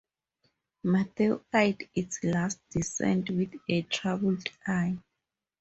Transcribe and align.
Matthew 0.83 1.43
eyed 1.53 1.87
its 1.93 2.23
last 2.23 2.57
descent 2.71 3.29
with 3.29 3.53
a 3.69 3.83
troubled 3.83 4.49
eye. 4.65 4.97